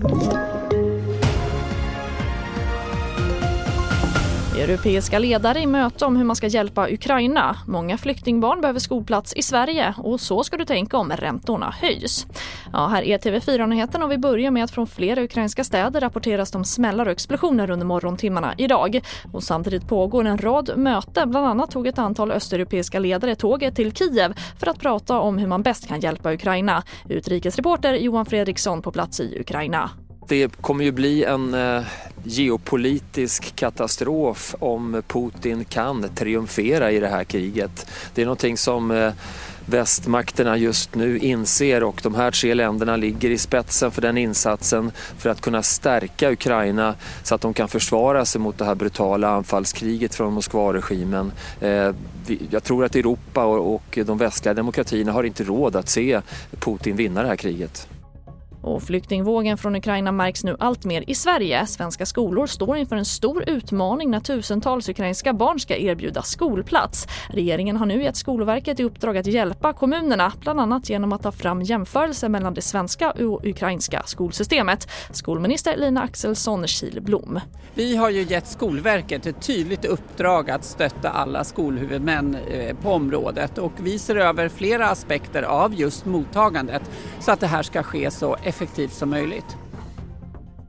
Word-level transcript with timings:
Thank 0.00 0.32
you. 0.32 0.57
Europeiska 4.58 5.18
ledare 5.18 5.60
i 5.60 5.66
möte 5.66 6.04
om 6.04 6.16
hur 6.16 6.24
man 6.24 6.36
ska 6.36 6.46
hjälpa 6.46 6.88
Ukraina. 6.90 7.56
Många 7.66 7.98
flyktingbarn 7.98 8.60
behöver 8.60 8.80
skolplats 8.80 9.32
i 9.36 9.42
Sverige 9.42 9.94
och 9.98 10.20
så 10.20 10.44
ska 10.44 10.56
du 10.56 10.64
tänka 10.64 10.96
om 10.96 11.12
räntorna 11.12 11.74
höjs. 11.80 12.26
Ja, 12.72 12.86
här 12.86 13.02
är 13.02 13.18
TV4 13.18 13.66
Nyheterna. 13.66 14.04
och 14.04 14.12
vi 14.12 14.18
börjar 14.18 14.50
med 14.50 14.64
att 14.64 14.70
från 14.70 14.86
flera 14.86 15.22
ukrainska 15.22 15.64
städer 15.64 16.00
rapporteras 16.00 16.54
om 16.54 16.64
smällar 16.64 17.06
och 17.06 17.12
explosioner 17.12 17.70
under 17.70 17.86
morgontimmarna 17.86 18.54
idag. 18.58 19.00
Och 19.32 19.42
samtidigt 19.42 19.88
pågår 19.88 20.24
en 20.24 20.38
rad 20.38 20.70
möten. 20.76 21.30
Bland 21.30 21.46
annat 21.46 21.70
tog 21.70 21.86
ett 21.86 21.98
antal 21.98 22.32
östeuropeiska 22.32 22.98
ledare 22.98 23.34
tåget 23.34 23.76
till 23.76 23.92
Kiev 23.92 24.34
för 24.58 24.66
att 24.66 24.80
prata 24.80 25.18
om 25.18 25.38
hur 25.38 25.46
man 25.46 25.62
bäst 25.62 25.88
kan 25.88 26.00
hjälpa 26.00 26.32
Ukraina. 26.32 26.82
Utrikesreporter 27.08 27.94
Johan 27.94 28.26
Fredriksson 28.26 28.82
på 28.82 28.92
plats 28.92 29.20
i 29.20 29.40
Ukraina. 29.40 29.90
Det 30.28 30.56
kommer 30.60 30.84
ju 30.84 30.92
bli 30.92 31.24
en 31.24 31.54
eh, 31.54 31.82
geopolitisk 32.24 33.56
katastrof 33.56 34.54
om 34.58 35.02
Putin 35.06 35.64
kan 35.64 36.08
triumfera 36.14 36.90
i 36.90 37.00
det 37.00 37.08
här 37.08 37.24
kriget. 37.24 37.86
Det 38.14 38.22
är 38.22 38.26
någonting 38.26 38.56
som 38.56 38.90
eh, 38.90 39.12
västmakterna 39.66 40.56
just 40.56 40.94
nu 40.94 41.18
inser 41.18 41.82
och 41.82 42.00
de 42.02 42.14
här 42.14 42.30
tre 42.30 42.54
länderna 42.54 42.96
ligger 42.96 43.30
i 43.30 43.38
spetsen 43.38 43.90
för 43.90 44.02
den 44.02 44.18
insatsen 44.18 44.92
för 45.18 45.30
att 45.30 45.40
kunna 45.40 45.62
stärka 45.62 46.30
Ukraina 46.32 46.94
så 47.22 47.34
att 47.34 47.40
de 47.40 47.54
kan 47.54 47.68
försvara 47.68 48.24
sig 48.24 48.40
mot 48.40 48.58
det 48.58 48.64
här 48.64 48.74
brutala 48.74 49.28
anfallskriget 49.28 50.14
från 50.14 50.32
Moskvaregimen. 50.32 51.32
Eh, 51.60 51.90
jag 52.50 52.64
tror 52.64 52.84
att 52.84 52.96
Europa 52.96 53.44
och 53.44 53.98
de 54.06 54.18
västliga 54.18 54.54
demokratierna 54.54 55.12
har 55.12 55.24
inte 55.24 55.44
råd 55.44 55.76
att 55.76 55.88
se 55.88 56.20
Putin 56.60 56.96
vinna 56.96 57.22
det 57.22 57.28
här 57.28 57.36
kriget. 57.36 57.88
Och 58.62 58.82
flyktingvågen 58.82 59.58
från 59.58 59.76
Ukraina 59.76 60.12
märks 60.12 60.44
nu 60.44 60.56
allt 60.58 60.84
mer 60.84 61.04
i 61.06 61.14
Sverige. 61.14 61.66
Svenska 61.66 62.06
skolor 62.06 62.46
står 62.46 62.76
inför 62.76 62.96
en 62.96 63.04
stor 63.04 63.48
utmaning 63.48 64.10
när 64.10 64.20
tusentals 64.20 64.88
ukrainska 64.88 65.32
barn 65.32 65.60
ska 65.60 65.76
erbjudas 65.76 66.28
skolplats. 66.28 67.06
Regeringen 67.28 67.76
har 67.76 67.86
nu 67.86 68.02
gett 68.02 68.16
Skolverket 68.16 68.80
i 68.80 68.84
uppdrag 68.84 69.16
att 69.16 69.26
hjälpa 69.26 69.72
kommunerna, 69.72 70.32
bland 70.40 70.60
annat 70.60 70.90
genom 70.90 71.12
att 71.12 71.22
ta 71.22 71.32
fram 71.32 71.62
jämförelser 71.62 72.28
mellan 72.28 72.54
det 72.54 72.62
svenska 72.62 73.10
och 73.10 73.44
ukrainska 73.44 74.02
skolsystemet. 74.06 74.88
Skolminister 75.12 75.76
Lina 75.76 76.02
Axelsson 76.02 76.66
Kilblom. 76.66 77.40
Vi 77.74 77.96
har 77.96 78.10
ju 78.10 78.22
gett 78.22 78.46
Skolverket 78.46 79.26
ett 79.26 79.42
tydligt 79.42 79.84
uppdrag 79.84 80.50
att 80.50 80.64
stötta 80.64 81.10
alla 81.10 81.44
skolhuvudmän 81.44 82.36
eh, 82.50 82.76
på 82.76 82.92
området 82.92 83.58
och 83.58 83.72
vi 83.76 83.98
ser 83.98 84.16
över 84.16 84.48
flera 84.48 84.88
aspekter 84.88 85.42
av 85.42 85.74
just 85.74 86.06
mottagandet 86.06 86.82
så 87.20 87.32
att 87.32 87.40
det 87.40 87.46
här 87.46 87.62
ska 87.62 87.82
ske 87.82 88.10
så 88.10 88.36
effektivt 88.48 88.92
som 88.92 89.10
möjligt. 89.10 89.56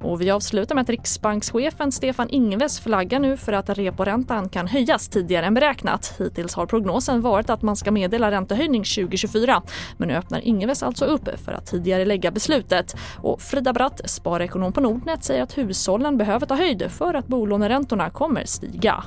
Och 0.00 0.20
vi 0.20 0.30
avslutar 0.30 0.74
med 0.74 0.82
att 0.82 0.88
riksbankschefen 0.88 1.92
Stefan 1.92 2.30
Ingves 2.30 2.80
flaggar 2.80 3.20
nu 3.20 3.36
för 3.36 3.52
att 3.52 3.68
reporäntan 3.68 4.48
kan 4.48 4.66
höjas 4.66 5.08
tidigare 5.08 5.46
än 5.46 5.54
beräknat. 5.54 6.14
Hittills 6.18 6.54
har 6.54 6.66
prognosen 6.66 7.20
varit 7.20 7.50
att 7.50 7.62
man 7.62 7.76
ska 7.76 7.90
meddela 7.90 8.30
räntehöjning 8.30 8.84
2024. 8.84 9.62
Men 9.96 10.08
nu 10.08 10.14
öppnar 10.14 10.40
Ingves 10.40 10.82
alltså 10.82 11.04
upp 11.04 11.28
för 11.44 11.52
att 11.52 11.66
tidigare 11.66 12.04
lägga 12.04 12.30
beslutet. 12.30 12.96
Och 13.16 13.40
Frida 13.40 13.72
Bratt, 13.72 14.00
sparekonom 14.04 14.72
på 14.72 14.80
Nordnet, 14.80 15.24
säger 15.24 15.42
att 15.42 15.58
hushållen 15.58 16.18
behöver 16.18 16.46
ta 16.46 16.54
höjd 16.54 16.90
för 16.90 17.14
att 17.14 17.26
bolåneräntorna 17.26 18.10
kommer 18.10 18.44
stiga. 18.44 19.04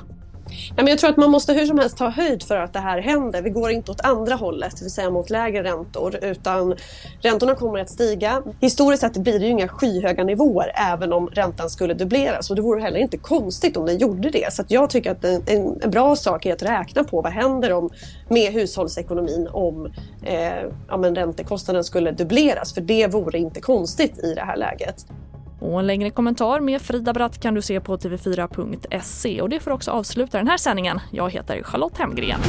Ja, 0.68 0.74
men 0.76 0.86
jag 0.86 0.98
tror 0.98 1.10
att 1.10 1.16
man 1.16 1.30
måste 1.30 1.52
hur 1.52 1.66
som 1.66 1.78
helst 1.78 1.96
ta 1.96 2.08
höjd 2.08 2.42
för 2.42 2.56
att 2.56 2.72
det 2.72 2.78
här 2.78 2.98
händer. 2.98 3.42
Vi 3.42 3.50
går 3.50 3.70
inte 3.70 3.90
åt 3.90 4.00
andra 4.00 4.34
hållet, 4.34 4.76
det 4.76 4.84
vill 4.84 4.92
säga 4.92 5.10
mot 5.10 5.30
lägre 5.30 5.62
räntor, 5.62 6.18
utan 6.22 6.76
räntorna 7.20 7.54
kommer 7.54 7.78
att 7.78 7.90
stiga. 7.90 8.42
Historiskt 8.60 9.00
sett 9.00 9.16
blir 9.16 9.38
det 9.38 9.44
ju 9.44 9.50
inga 9.50 9.68
skyhöga 9.68 10.24
nivåer 10.24 10.72
även 10.92 11.12
om 11.12 11.28
räntan 11.28 11.70
skulle 11.70 11.94
dubbleras 11.94 12.50
och 12.50 12.56
det 12.56 12.62
vore 12.62 12.80
heller 12.80 12.98
inte 12.98 13.16
konstigt 13.16 13.76
om 13.76 13.86
den 13.86 13.98
gjorde 13.98 14.30
det. 14.30 14.52
Så 14.52 14.64
jag 14.68 14.90
tycker 14.90 15.10
att 15.10 15.24
en, 15.24 15.42
en, 15.46 15.90
bra 15.90 16.16
sak 16.16 16.46
är 16.46 16.52
att 16.52 16.62
räkna 16.62 17.04
på 17.04 17.20
vad 17.20 17.32
händer 17.32 17.72
om, 17.72 17.90
med 18.28 18.52
hushållsekonomin 18.52 19.48
om 19.52 19.86
eh, 20.24 20.64
ja, 20.88 20.96
men 20.96 21.14
räntekostnaden 21.14 21.84
skulle 21.84 22.10
dubbleras, 22.10 22.74
för 22.74 22.80
det 22.80 23.06
vore 23.06 23.38
inte 23.38 23.60
konstigt 23.60 24.18
i 24.18 24.34
det 24.34 24.42
här 24.42 24.56
läget. 24.56 25.06
Och 25.62 25.80
en 25.80 25.86
längre 25.86 26.10
kommentar 26.10 26.60
med 26.60 26.82
Frida 26.82 27.12
Bratt 27.12 27.40
kan 27.40 27.54
du 27.54 27.62
se 27.62 27.80
på 27.80 27.96
tv4.se 27.96 29.40
och 29.40 29.48
det 29.48 29.60
får 29.60 29.70
också 29.70 29.90
avsluta 29.90 30.38
den 30.38 30.48
här 30.48 30.56
sändningen. 30.56 31.00
Jag 31.10 31.30
heter 31.30 31.62
Charlotte 31.62 31.98
Hemgren. 31.98 32.40